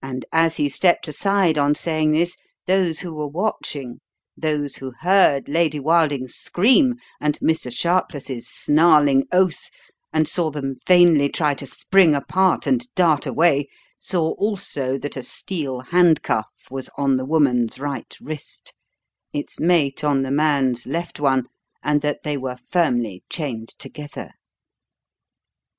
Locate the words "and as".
0.00-0.56